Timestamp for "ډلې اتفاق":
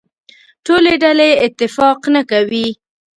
1.03-1.99